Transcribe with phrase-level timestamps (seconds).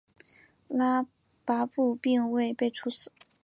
[0.67, 1.05] 拉
[1.45, 3.11] 跋布并未被处死。